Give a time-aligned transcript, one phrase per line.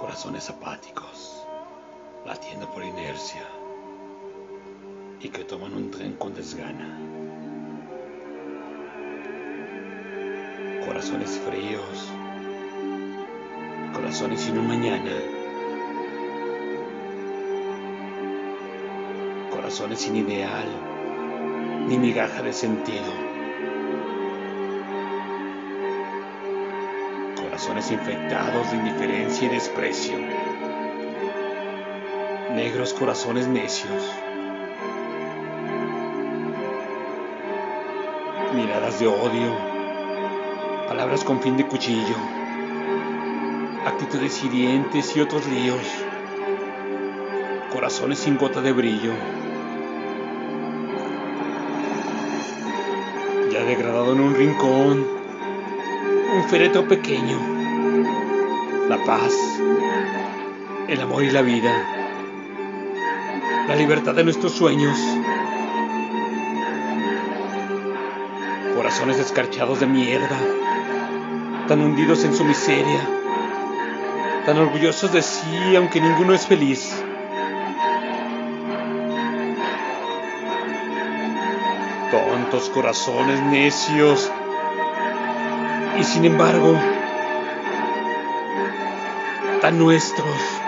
[0.00, 1.46] corazones apáticos,
[2.24, 3.46] latiendo por inercia
[5.20, 6.98] y que toman un tren con desgana.
[10.86, 12.10] Corazones fríos,
[13.92, 15.12] corazones sin un mañana,
[19.50, 20.68] corazones sin ideal
[21.88, 23.29] ni migaja de sentido.
[27.50, 30.16] Corazones infectados de indiferencia y desprecio,
[32.54, 34.08] negros corazones necios,
[38.54, 39.52] miradas de odio,
[40.86, 42.14] palabras con fin de cuchillo,
[43.84, 45.82] actitudes hirientes y otros líos,
[47.72, 49.12] corazones sin gota de brillo.
[53.52, 55.19] Ya degradado en un rincón,
[56.32, 57.38] un féretro pequeño,
[58.88, 59.34] la paz,
[60.86, 61.72] el amor y la vida,
[63.66, 64.96] la libertad de nuestros sueños,
[68.76, 70.38] corazones escarchados de mierda,
[71.66, 73.00] tan hundidos en su miseria,
[74.46, 76.94] tan orgullosos de sí aunque ninguno es feliz.
[82.12, 84.30] Tontos corazones necios
[85.98, 86.78] y sin embargo,
[89.60, 90.60] tan nuestros.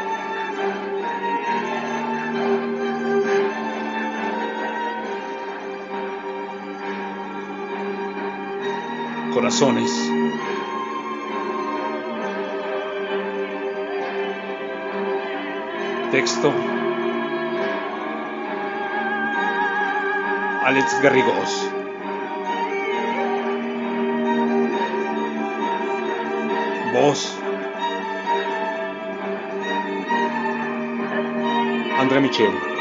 [9.32, 9.90] Corazones.
[16.10, 16.52] Texto.
[20.64, 21.81] Alex Garrigós.
[26.92, 27.38] Voz.
[31.98, 32.71] André Michel.